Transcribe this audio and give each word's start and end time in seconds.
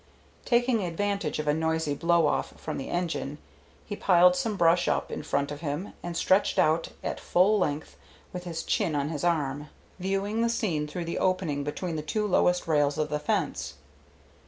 Taking 0.45 0.81
advantage 0.83 1.37
of 1.37 1.47
a 1.47 1.53
noisy 1.53 1.93
blow 1.93 2.25
off 2.25 2.59
from 2.59 2.79
the 2.79 2.89
engine, 2.89 3.37
he 3.85 3.95
piled 3.95 4.35
some 4.35 4.57
brush 4.57 4.87
up 4.87 5.11
in 5.11 5.21
front 5.21 5.51
of 5.51 5.61
him 5.61 5.93
and 6.01 6.17
stretched 6.17 6.57
out 6.57 6.87
at 7.03 7.19
full 7.19 7.59
length 7.59 7.97
with 8.33 8.43
his 8.45 8.63
chin 8.63 8.95
on 8.95 9.09
his 9.09 9.23
arm, 9.23 9.69
viewing 9.99 10.41
the 10.41 10.49
scene 10.49 10.87
through 10.87 11.05
the 11.05 11.19
opening 11.19 11.63
between 11.63 11.97
the 11.97 12.01
two 12.01 12.25
lowest 12.25 12.65
rails 12.67 12.97
of 12.97 13.09
the 13.09 13.19
fence. 13.19 13.75